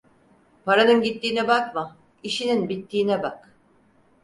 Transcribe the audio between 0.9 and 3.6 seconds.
gittiğine bakma, işinin bittiğine bak.